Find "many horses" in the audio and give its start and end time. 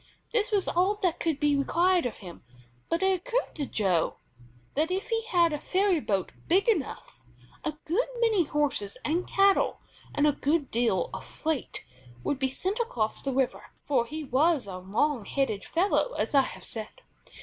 8.19-8.97